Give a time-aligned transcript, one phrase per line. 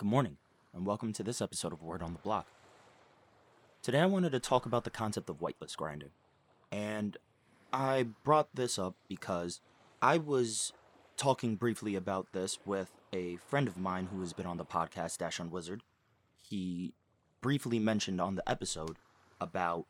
[0.00, 0.38] Good morning,
[0.72, 2.46] and welcome to this episode of Word on the Block.
[3.82, 6.08] Today I wanted to talk about the concept of whitelist grinding.
[6.72, 7.18] And
[7.70, 9.60] I brought this up because
[10.00, 10.72] I was
[11.18, 15.18] talking briefly about this with a friend of mine who has been on the podcast,
[15.18, 15.82] Dash on Wizard.
[16.48, 16.94] He
[17.42, 18.96] briefly mentioned on the episode
[19.38, 19.84] about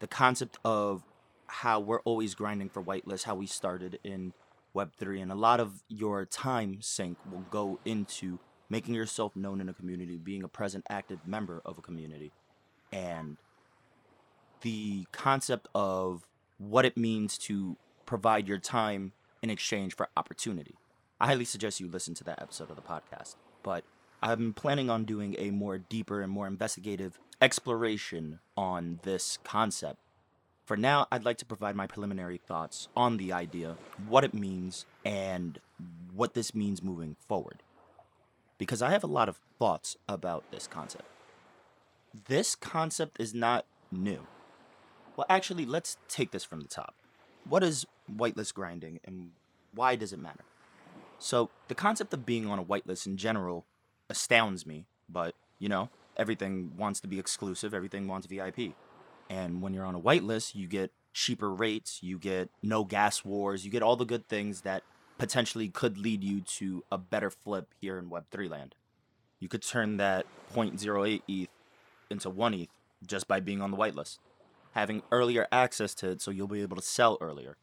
[0.00, 1.04] the concept of
[1.46, 4.32] how we're always grinding for whitelist, how we started in
[4.74, 8.40] Web3, and a lot of your time sink will go into
[8.72, 12.32] making yourself known in a community, being a present, active member of a community,
[12.90, 13.36] and
[14.62, 20.74] the concept of what it means to provide your time in exchange for opportunity.
[21.20, 23.36] I highly suggest you listen to that episode of the podcast.
[23.62, 23.84] But
[24.22, 29.98] I'm planning on doing a more deeper and more investigative exploration on this concept.
[30.64, 33.76] For now, I'd like to provide my preliminary thoughts on the idea,
[34.08, 35.58] what it means, and
[36.14, 37.62] what this means moving forward
[38.58, 41.04] because I have a lot of thoughts about this concept.
[42.26, 44.26] This concept is not new.
[45.16, 46.94] Well, actually, let's take this from the top.
[47.48, 49.30] What is whitelist grinding and
[49.74, 50.44] why does it matter?
[51.18, 53.64] So, the concept of being on a whitelist in general
[54.08, 58.74] astounds me, but you know, everything wants to be exclusive, everything wants VIP.
[59.30, 63.64] And when you're on a whitelist, you get cheaper rates, you get no gas wars,
[63.64, 64.82] you get all the good things that
[65.22, 68.74] potentially could lead you to a better flip here in Web3 land.
[69.38, 71.48] You could turn that 0.08 ETH
[72.10, 72.68] into 1 ETH
[73.06, 74.18] just by being on the whitelist,
[74.72, 77.56] having earlier access to it so you'll be able to sell earlier.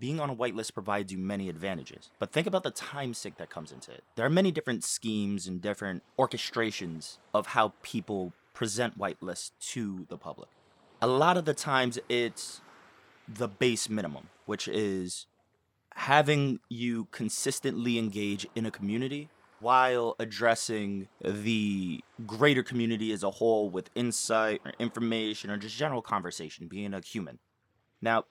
[0.00, 3.50] Being on a whitelist provides you many advantages, but think about the time sink that
[3.50, 4.02] comes into it.
[4.14, 10.16] There are many different schemes and different orchestrations of how people present whitelists to the
[10.16, 10.48] public.
[11.02, 12.62] A lot of the times it's
[13.28, 15.26] the base minimum, which is
[15.96, 19.30] having you consistently engage in a community
[19.60, 26.02] while addressing the greater community as a whole with insight or information or just general
[26.02, 27.38] conversation, being a human.
[28.02, 28.24] Now,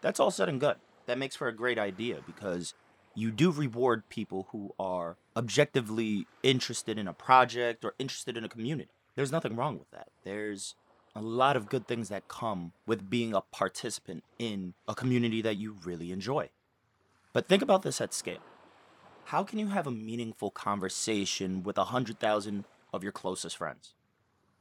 [0.00, 0.76] that's all said and good.
[1.04, 2.72] That makes for a great idea because
[3.14, 8.48] you do reward people who are objectively interested in a project or interested in a
[8.48, 8.90] community.
[9.14, 10.08] There's nothing wrong with that.
[10.24, 10.74] There's
[11.14, 15.58] a lot of good things that come with being a participant in a community that
[15.58, 16.48] you really enjoy.
[17.32, 18.40] But think about this at scale.
[19.26, 23.94] How can you have a meaningful conversation with a hundred thousand of your closest friends?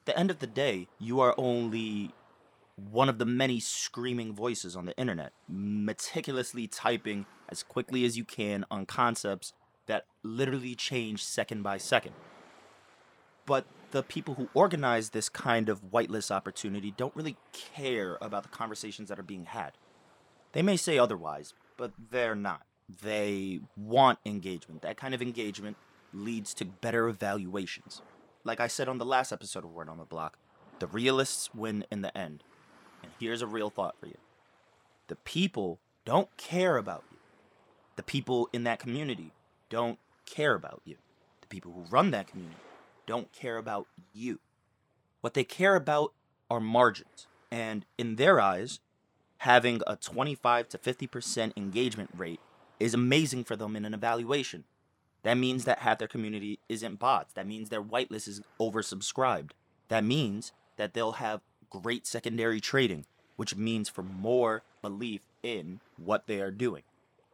[0.00, 2.12] At the end of the day, you are only
[2.76, 8.24] one of the many screaming voices on the internet, meticulously typing as quickly as you
[8.24, 9.52] can on concepts
[9.86, 12.12] that literally change second by second.
[13.46, 18.50] But the people who organize this kind of whitelist opportunity don't really care about the
[18.50, 19.72] conversations that are being had.
[20.52, 22.66] They may say otherwise, but they're not.
[23.02, 24.82] They want engagement.
[24.82, 25.78] That kind of engagement
[26.12, 28.02] leads to better evaluations.
[28.44, 30.36] Like I said on the last episode of Word on the Block,
[30.80, 32.44] the realists win in the end.
[33.02, 34.18] And here's a real thought for you
[35.06, 37.18] the people don't care about you.
[37.96, 39.32] The people in that community
[39.70, 40.96] don't care about you.
[41.40, 42.60] The people who run that community
[43.06, 44.40] don't care about you.
[45.20, 46.12] What they care about
[46.50, 47.26] are margins.
[47.50, 48.80] And in their eyes,
[49.38, 52.40] having a 25 to 50% engagement rate
[52.80, 54.64] is amazing for them in an evaluation.
[55.22, 57.34] That means that half their community isn't bots.
[57.34, 59.50] That means their whitelist is oversubscribed.
[59.88, 61.40] That means that they'll have
[61.70, 63.04] great secondary trading,
[63.36, 66.82] which means for more belief in what they are doing.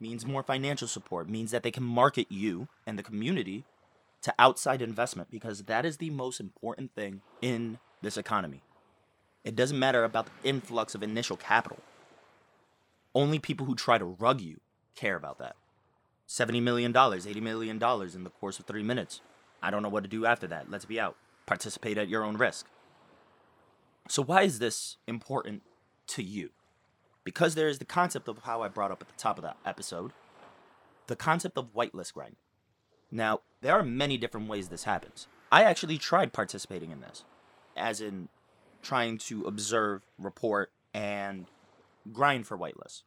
[0.00, 3.64] Means more financial support, means that they can market you and the community
[4.22, 8.62] to outside investment because that is the most important thing in this economy.
[9.44, 11.78] It doesn't matter about the influx of initial capital.
[13.14, 14.60] Only people who try to rug you
[14.94, 15.56] care about that.
[16.28, 19.20] $70 million, $80 million in the course of three minutes.
[19.62, 20.70] I don't know what to do after that.
[20.70, 21.16] Let's be out.
[21.46, 22.66] Participate at your own risk.
[24.08, 25.62] So, why is this important
[26.08, 26.50] to you?
[27.24, 29.56] Because there is the concept of how I brought up at the top of that
[29.64, 30.12] episode
[31.08, 32.36] the concept of whitelist grind.
[33.10, 35.26] Now, there are many different ways this happens.
[35.50, 37.24] I actually tried participating in this,
[37.76, 38.28] as in
[38.82, 41.46] trying to observe, report, and
[42.12, 43.02] grind for whitelist.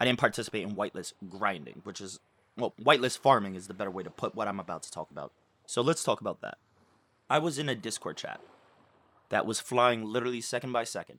[0.00, 2.20] I didn't participate in whitelist grinding, which is
[2.56, 5.32] well, whitelist farming is the better way to put what I'm about to talk about.
[5.66, 6.58] So let's talk about that.
[7.28, 8.40] I was in a Discord chat
[9.28, 11.18] that was flying literally second by second.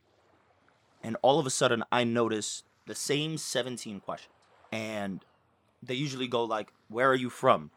[1.04, 4.34] And all of a sudden I noticed the same 17 questions.
[4.72, 5.24] And
[5.84, 7.72] they usually go like, "Where are you from?"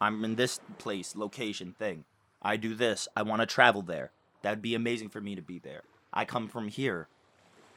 [0.00, 2.04] I'm in this place, location, thing.
[2.42, 3.08] I do this.
[3.16, 4.12] I want to travel there.
[4.42, 5.82] That'd be amazing for me to be there.
[6.12, 7.08] I come from here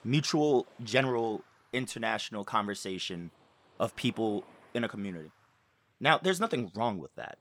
[0.07, 1.43] mutual, general,
[1.73, 3.29] international conversation
[3.77, 5.31] of people in a community.
[5.99, 7.37] Now, there's nothing wrong with that.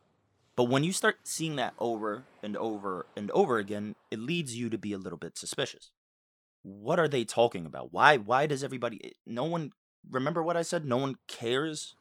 [0.56, 4.68] But when you start seeing that over and over and over again, it leads you
[4.70, 5.90] to be a little bit suspicious.
[6.62, 7.92] What are they talking about?
[7.92, 9.72] Why why does everybody no one
[10.10, 10.84] remember what I said?
[10.84, 11.94] No one cares.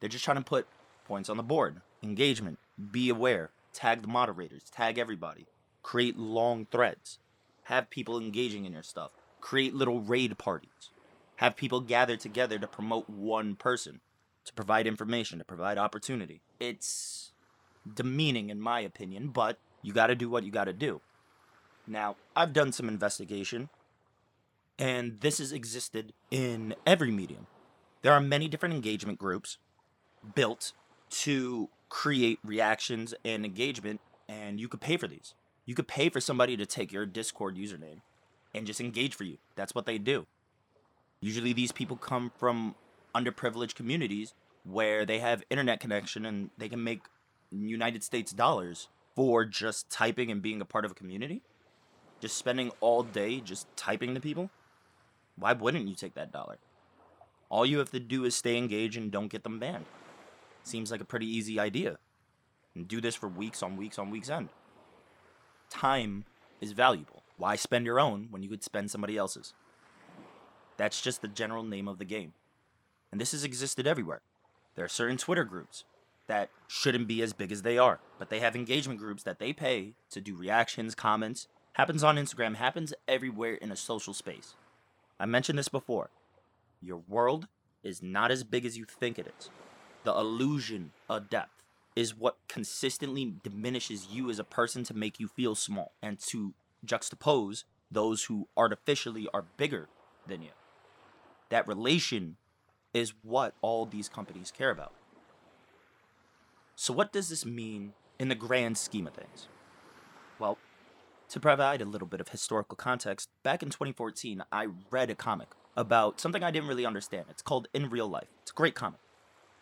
[0.00, 0.66] They're just trying to put
[1.06, 1.80] points on the board.
[2.02, 2.58] Engagement.
[2.90, 3.50] Be aware.
[3.72, 4.64] Tag the moderators.
[4.64, 5.46] Tag everybody.
[5.82, 7.18] Create long threads.
[7.64, 9.12] Have people engaging in your stuff.
[9.40, 10.90] Create little raid parties.
[11.36, 14.00] Have people gather together to promote one person,
[14.44, 16.40] to provide information, to provide opportunity.
[16.58, 17.32] It's
[17.94, 21.00] demeaning, in my opinion, but you got to do what you got to do.
[21.86, 23.70] Now, I've done some investigation,
[24.78, 27.46] and this has existed in every medium.
[28.02, 29.58] There are many different engagement groups
[30.34, 30.72] built
[31.10, 35.34] to create reactions and engagement, and you could pay for these.
[35.64, 38.02] You could pay for somebody to take your Discord username
[38.54, 39.38] and just engage for you.
[39.56, 40.26] That's what they do.
[41.20, 42.74] Usually, these people come from
[43.14, 47.02] underprivileged communities where they have internet connection and they can make
[47.50, 51.42] United States dollars for just typing and being a part of a community?
[52.20, 54.50] Just spending all day just typing to people?
[55.36, 56.58] Why wouldn't you take that dollar?
[57.48, 59.86] All you have to do is stay engaged and don't get them banned.
[60.62, 61.98] Seems like a pretty easy idea.
[62.74, 64.50] And do this for weeks on weeks on weeks end.
[65.68, 66.24] Time
[66.60, 67.19] is valuable.
[67.40, 69.54] Why spend your own when you could spend somebody else's?
[70.76, 72.34] That's just the general name of the game.
[73.10, 74.20] And this has existed everywhere.
[74.74, 75.84] There are certain Twitter groups
[76.26, 78.00] that shouldn't be as big as they are.
[78.18, 81.48] But they have engagement groups that they pay to do reactions, comments.
[81.72, 84.54] Happens on Instagram, happens everywhere in a social space.
[85.18, 86.10] I mentioned this before.
[86.82, 87.48] Your world
[87.82, 89.48] is not as big as you think it is.
[90.04, 91.62] The illusion of depth
[91.96, 96.52] is what consistently diminishes you as a person to make you feel small and to
[96.84, 99.88] juxtapose those who artificially are bigger
[100.26, 100.50] than you.
[101.48, 102.36] That relation
[102.94, 104.92] is what all these companies care about.
[106.76, 109.48] So, what does this mean in the grand scheme of things?
[110.38, 110.56] Well,
[111.28, 115.48] to provide a little bit of historical context, back in 2014, I read a comic
[115.76, 117.26] about something I didn't really understand.
[117.30, 118.28] It's called In Real Life.
[118.42, 119.00] It's a great comic.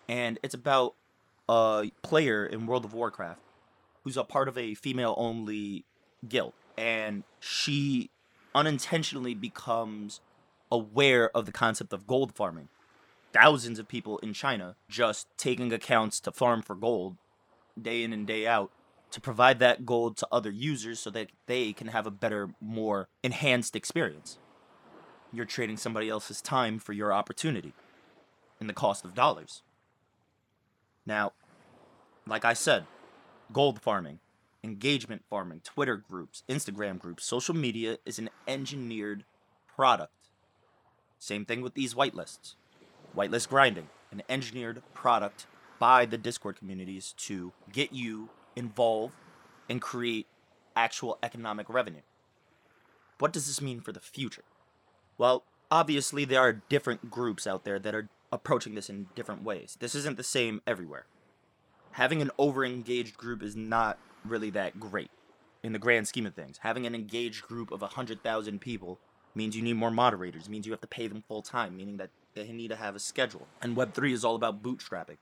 [0.09, 0.95] And it's about
[1.49, 3.41] a player in World of Warcraft
[4.05, 5.85] who's a part of a female only
[6.27, 6.55] guild.
[6.79, 8.09] And she
[8.55, 10.21] unintentionally becomes
[10.71, 12.69] aware of the concept of gold farming
[13.33, 17.17] thousands of people in China just taking accounts to farm for gold
[17.81, 18.71] day in and day out
[19.11, 23.09] to provide that gold to other users so that they can have a better, more
[23.23, 24.39] enhanced experience.
[25.33, 27.73] You're trading somebody else's time for your opportunity
[28.61, 29.63] and the cost of dollars.
[31.07, 31.33] Now,
[32.27, 32.85] like I said,
[33.53, 34.21] gold farming,
[34.63, 39.25] engagement farming, Twitter groups, Instagram groups, social media is an engineered
[39.67, 40.13] product.
[41.19, 42.55] Same thing with these whitelists
[43.17, 45.47] whitelist grinding, an engineered product
[45.79, 49.15] by the Discord communities to get you involved
[49.69, 50.27] and create
[50.77, 52.03] actual economic revenue.
[53.19, 54.45] What does this mean for the future?
[55.17, 59.77] Well, obviously, there are different groups out there that are approaching this in different ways.
[59.81, 61.07] This isn't the same everywhere.
[61.99, 65.11] Having an over engaged group is not really that great
[65.65, 66.59] in the grand scheme of things.
[66.59, 69.01] Having an engaged group of 100,000 people
[69.35, 72.11] means you need more moderators, means you have to pay them full time, meaning that
[72.35, 73.49] they need to have a schedule.
[73.61, 75.17] And Web3 is all about bootstrapping,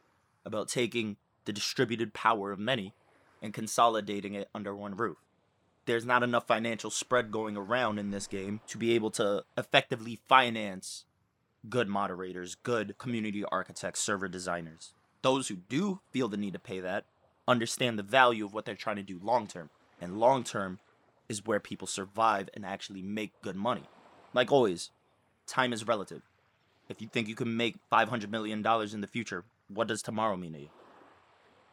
[0.44, 2.93] about taking the distributed power of many
[3.40, 5.16] and consolidating it under one roof.
[5.87, 10.21] There's not enough financial spread going around in this game to be able to effectively
[10.28, 11.06] finance
[11.71, 14.92] good moderators, good community architects, server designers.
[15.26, 17.04] Those who do feel the need to pay that
[17.49, 19.71] understand the value of what they're trying to do long term.
[20.00, 20.78] And long term
[21.28, 23.83] is where people survive and actually make good money.
[24.33, 24.90] Like always,
[25.45, 26.23] time is relative.
[26.88, 30.52] If you think you can make $500 million in the future, what does tomorrow mean
[30.52, 30.68] to you?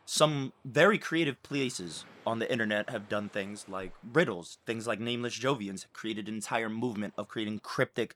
[0.07, 5.37] Some very creative places on the internet have done things like riddles, things like Nameless
[5.37, 8.15] Jovians created an entire movement of creating cryptic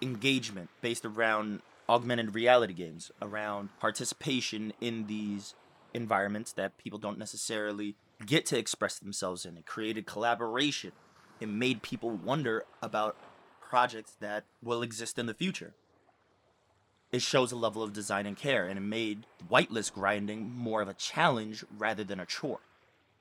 [0.00, 5.54] engagement based around augmented reality games, around participation in these
[5.92, 9.56] environments that people don't necessarily get to express themselves in.
[9.56, 10.92] It created collaboration.
[11.40, 13.16] It made people wonder about
[13.60, 15.74] projects that will exist in the future
[17.14, 20.88] it shows a level of design and care, and it made whitelist grinding more of
[20.88, 22.58] a challenge rather than a chore.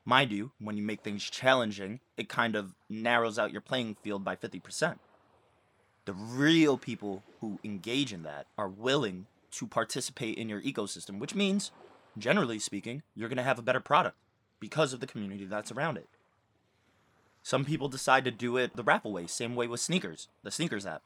[0.04, 4.24] Mind you, when you make things challenging, it kind of narrows out your playing field
[4.24, 4.98] by 50%.
[6.06, 11.36] The real people who engage in that are willing to participate in your ecosystem, which
[11.36, 11.72] means,
[12.18, 14.18] generally speaking, you're going to have a better product
[14.60, 16.10] because of the community that's around it.
[17.42, 20.86] Some people decide to do it the raffle way, same way with sneakers, the sneakers
[20.86, 21.04] app.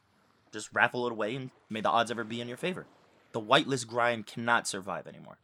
[0.52, 2.86] Just raffle it away and may the odds ever be in your favor.
[3.32, 5.38] The whitelist grind cannot survive anymore.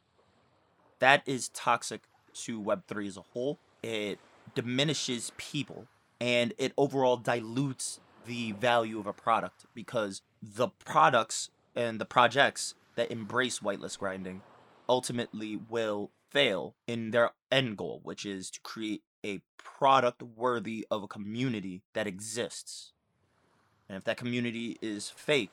[1.01, 2.03] That is toxic
[2.45, 3.59] to Web3 as a whole.
[3.83, 4.19] It
[4.55, 5.87] diminishes people
[6.21, 12.75] and it overall dilutes the value of a product because the products and the projects
[12.97, 14.43] that embrace whitelist grinding
[14.89, 21.03] ultimately will fail in their end goal, which is to create a product worthy of
[21.03, 22.93] a community that exists.
[23.89, 25.51] And if that community is fake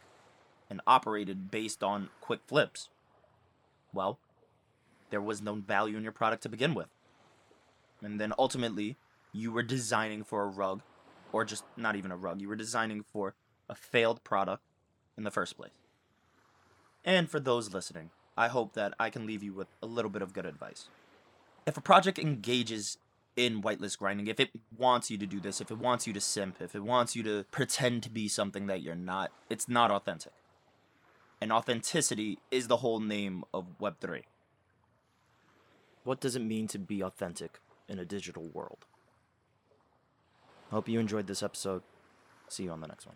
[0.69, 2.89] and operated based on quick flips,
[3.93, 4.19] well,
[5.09, 6.87] there was no value in your product to begin with.
[8.01, 8.97] And then ultimately,
[9.31, 10.81] you were designing for a rug,
[11.31, 13.35] or just not even a rug, you were designing for
[13.69, 14.63] a failed product
[15.17, 15.71] in the first place.
[17.03, 20.21] And for those listening, I hope that I can leave you with a little bit
[20.21, 20.87] of good advice.
[21.65, 22.97] If a project engages
[23.35, 26.21] in whitelist grinding, if it wants you to do this, if it wants you to
[26.21, 29.91] simp, if it wants you to pretend to be something that you're not, it's not
[29.91, 30.33] authentic.
[31.39, 34.23] And authenticity is the whole name of Web3.
[36.03, 38.85] What does it mean to be authentic in a digital world?
[40.71, 41.83] Hope you enjoyed this episode.
[42.47, 43.15] See you on the next one.